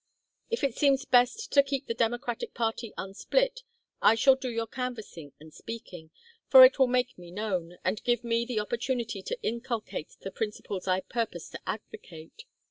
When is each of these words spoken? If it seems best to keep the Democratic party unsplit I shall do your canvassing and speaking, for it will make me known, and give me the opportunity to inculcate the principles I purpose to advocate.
If 0.49 0.63
it 0.63 0.73
seems 0.75 1.05
best 1.05 1.51
to 1.51 1.61
keep 1.61 1.85
the 1.85 1.93
Democratic 1.93 2.55
party 2.55 2.91
unsplit 2.97 3.61
I 4.01 4.15
shall 4.15 4.35
do 4.35 4.49
your 4.49 4.65
canvassing 4.65 5.33
and 5.39 5.53
speaking, 5.53 6.09
for 6.47 6.65
it 6.65 6.79
will 6.79 6.87
make 6.87 7.19
me 7.19 7.29
known, 7.29 7.77
and 7.85 8.03
give 8.03 8.23
me 8.23 8.43
the 8.43 8.59
opportunity 8.61 9.21
to 9.21 9.39
inculcate 9.43 10.15
the 10.21 10.31
principles 10.31 10.87
I 10.87 11.01
purpose 11.01 11.49
to 11.51 11.59
advocate. 11.69 12.45